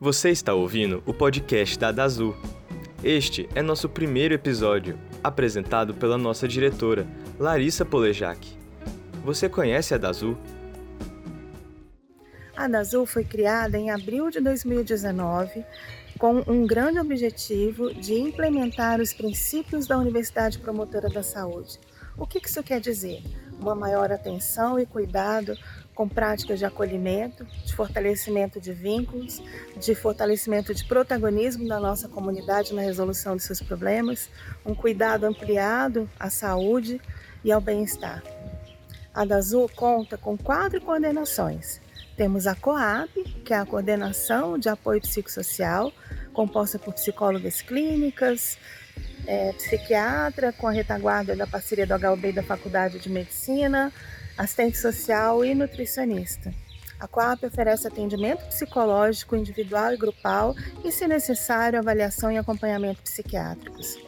Você 0.00 0.30
está 0.30 0.52
ouvindo 0.52 1.02
o 1.06 1.14
podcast 1.14 1.78
da 1.78 1.92
Dazul. 1.92 2.34
Este 3.02 3.48
é 3.54 3.62
nosso 3.62 3.88
primeiro 3.88 4.34
episódio, 4.34 4.98
apresentado 5.22 5.94
pela 5.94 6.18
nossa 6.18 6.48
diretora, 6.48 7.06
Larissa 7.38 7.84
Polejac. 7.84 8.44
Você 9.24 9.48
conhece 9.48 9.94
a 9.94 9.98
Dazul? 9.98 10.36
A 12.56 12.66
Dazul 12.66 13.06
foi 13.06 13.24
criada 13.24 13.78
em 13.78 13.90
abril 13.90 14.30
de 14.30 14.40
2019 14.40 15.64
com 16.18 16.42
um 16.46 16.66
grande 16.66 16.98
objetivo 16.98 17.94
de 17.94 18.14
implementar 18.14 19.00
os 19.00 19.14
princípios 19.14 19.86
da 19.86 19.96
Universidade 19.96 20.58
Promotora 20.58 21.08
da 21.08 21.22
Saúde. 21.22 21.78
O 22.16 22.26
que 22.26 22.40
isso 22.44 22.62
quer 22.64 22.80
dizer? 22.80 23.22
Uma 23.60 23.74
maior 23.76 24.10
atenção 24.10 24.78
e 24.78 24.86
cuidado 24.86 25.56
com 25.94 26.08
práticas 26.08 26.58
de 26.58 26.64
acolhimento, 26.64 27.44
de 27.64 27.74
fortalecimento 27.74 28.60
de 28.60 28.72
vínculos, 28.72 29.40
de 29.76 29.94
fortalecimento 29.94 30.74
de 30.74 30.84
protagonismo 30.84 31.68
da 31.68 31.78
nossa 31.78 32.08
comunidade 32.08 32.74
na 32.74 32.82
resolução 32.82 33.36
de 33.36 33.42
seus 33.42 33.60
problemas, 33.60 34.28
um 34.66 34.74
cuidado 34.74 35.24
ampliado 35.24 36.10
à 36.18 36.28
saúde 36.28 37.00
e 37.44 37.52
ao 37.52 37.60
bem-estar. 37.60 38.22
A 39.14 39.24
DAZU 39.24 39.70
conta 39.76 40.18
com 40.18 40.36
quatro 40.36 40.80
coordenações. 40.80 41.80
Temos 42.16 42.46
a 42.46 42.54
COAP, 42.54 43.10
que 43.44 43.52
é 43.52 43.56
a 43.56 43.66
Coordenação 43.66 44.58
de 44.58 44.68
Apoio 44.68 45.00
Psicossocial, 45.00 45.92
composta 46.32 46.78
por 46.78 46.94
psicólogas 46.94 47.62
clínicas, 47.62 48.58
é, 49.26 49.52
psiquiatra, 49.52 50.52
com 50.52 50.66
a 50.66 50.70
retaguarda 50.70 51.34
da 51.34 51.46
parceria 51.46 51.86
do 51.86 51.94
HUB 51.94 52.32
da 52.32 52.42
Faculdade 52.42 52.98
de 52.98 53.08
Medicina, 53.08 53.92
assistente 54.36 54.78
social 54.78 55.44
e 55.44 55.54
nutricionista. 55.54 56.52
A 56.98 57.06
COAP 57.06 57.44
oferece 57.44 57.86
atendimento 57.86 58.46
psicológico 58.46 59.36
individual 59.36 59.92
e 59.92 59.96
grupal 59.96 60.54
e, 60.84 60.90
se 60.90 61.06
necessário, 61.06 61.78
avaliação 61.78 62.30
e 62.30 62.38
acompanhamento 62.38 63.02
psiquiátricos. 63.02 63.98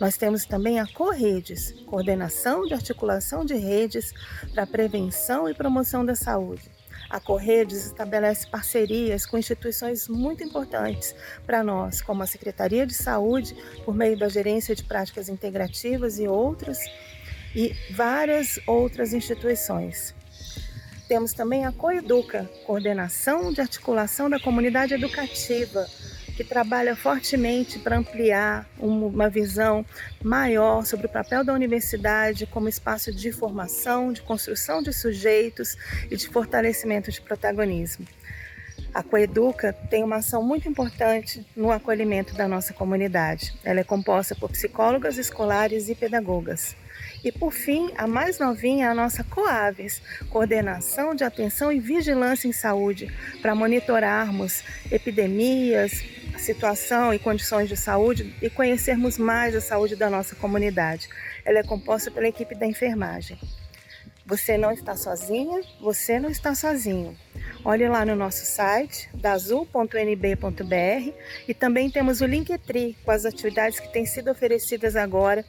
Nós 0.00 0.16
temos 0.16 0.46
também 0.46 0.80
a 0.80 0.86
CORREDES, 0.86 1.72
Coordenação 1.86 2.64
de 2.66 2.72
Articulação 2.72 3.44
de 3.44 3.54
Redes 3.54 4.14
para 4.54 4.66
Prevenção 4.66 5.48
e 5.48 5.54
Promoção 5.54 6.04
da 6.04 6.14
Saúde. 6.14 6.70
A 7.10 7.18
Corredes 7.18 7.86
estabelece 7.86 8.46
parcerias 8.46 9.26
com 9.26 9.36
instituições 9.36 10.06
muito 10.06 10.44
importantes 10.44 11.12
para 11.44 11.62
nós, 11.62 12.00
como 12.00 12.22
a 12.22 12.26
Secretaria 12.26 12.86
de 12.86 12.94
Saúde, 12.94 13.56
por 13.84 13.94
meio 13.94 14.16
da 14.16 14.28
Gerência 14.28 14.76
de 14.76 14.84
Práticas 14.84 15.28
Integrativas 15.28 16.20
e 16.20 16.28
outras, 16.28 16.78
e 17.54 17.74
várias 17.90 18.58
outras 18.66 19.12
instituições. 19.12 20.14
Temos 21.08 21.32
também 21.32 21.66
a 21.66 21.72
Coeduca, 21.72 22.48
Coordenação 22.64 23.52
de 23.52 23.60
Articulação 23.60 24.30
da 24.30 24.38
Comunidade 24.38 24.94
Educativa, 24.94 25.86
que 26.36 26.44
trabalha 26.44 26.94
fortemente 26.94 27.78
para 27.78 27.98
ampliar 27.98 28.66
uma 28.78 29.28
visão 29.28 29.84
maior 30.22 30.86
sobre 30.86 31.06
o 31.06 31.10
papel 31.10 31.44
da 31.44 31.52
universidade 31.52 32.46
como 32.46 32.68
espaço 32.68 33.12
de 33.12 33.32
formação, 33.32 34.12
de 34.12 34.22
construção 34.22 34.82
de 34.82 34.92
sujeitos 34.92 35.76
e 36.10 36.16
de 36.16 36.28
fortalecimento 36.28 37.10
de 37.10 37.20
protagonismo. 37.20 38.06
A 38.92 39.04
Coeduca 39.04 39.72
tem 39.88 40.02
uma 40.02 40.16
ação 40.16 40.42
muito 40.42 40.68
importante 40.68 41.46
no 41.54 41.70
acolhimento 41.70 42.34
da 42.34 42.48
nossa 42.48 42.74
comunidade. 42.74 43.54
Ela 43.64 43.80
é 43.80 43.84
composta 43.84 44.34
por 44.34 44.50
psicólogas 44.50 45.16
escolares 45.16 45.88
e 45.88 45.94
pedagogas. 45.94 46.74
E 47.22 47.30
por 47.30 47.52
fim, 47.52 47.92
a 47.96 48.08
mais 48.08 48.40
novinha 48.40 48.86
é 48.86 48.88
a 48.88 48.94
nossa 48.94 49.22
COAVES, 49.22 50.02
Coordenação 50.28 51.14
de 51.14 51.22
Atenção 51.22 51.70
e 51.70 51.78
Vigilância 51.78 52.48
em 52.48 52.52
Saúde, 52.52 53.14
para 53.40 53.54
monitorarmos 53.54 54.64
epidemias, 54.90 56.02
situação 56.36 57.14
e 57.14 57.18
condições 57.18 57.68
de 57.68 57.76
saúde 57.76 58.34
e 58.42 58.50
conhecermos 58.50 59.18
mais 59.18 59.54
a 59.54 59.60
saúde 59.60 59.94
da 59.94 60.10
nossa 60.10 60.34
comunidade. 60.34 61.08
Ela 61.44 61.60
é 61.60 61.62
composta 61.62 62.10
pela 62.10 62.26
equipe 62.26 62.56
da 62.56 62.66
enfermagem. 62.66 63.38
Você 64.26 64.58
não 64.58 64.72
está 64.72 64.96
sozinha, 64.96 65.60
você 65.80 66.18
não 66.18 66.30
está 66.30 66.54
sozinho. 66.54 67.16
Olhe 67.62 67.86
lá 67.88 68.06
no 68.06 68.16
nosso 68.16 68.46
site, 68.46 69.10
dazul.nb.br 69.12 71.12
e 71.46 71.52
também 71.52 71.90
temos 71.90 72.22
o 72.22 72.26
Linktree 72.26 72.96
com 73.04 73.10
as 73.10 73.26
atividades 73.26 73.78
que 73.78 73.92
têm 73.92 74.06
sido 74.06 74.30
oferecidas 74.30 74.96
agora 74.96 75.44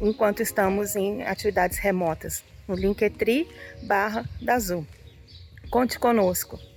enquanto 0.00 0.40
estamos 0.40 0.96
em 0.96 1.22
atividades 1.22 1.78
remotas. 1.78 2.42
No 2.66 2.74
Linktree 2.74 3.46
barra 3.82 4.24
Dazul. 4.40 4.86
Conte 5.70 5.98
conosco. 5.98 6.69